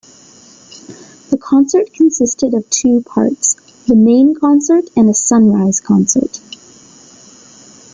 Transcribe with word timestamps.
The 1.29 1.37
concert 1.39 1.93
consisted 1.93 2.55
of 2.55 2.67
two 2.71 3.03
parts, 3.03 3.53
the 3.85 3.95
Main 3.95 4.33
Concert 4.33 4.85
and 4.97 5.07
a 5.07 5.13
Sunrise 5.13 5.79
Concert. 5.79 6.39